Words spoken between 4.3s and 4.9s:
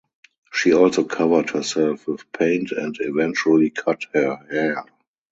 hair.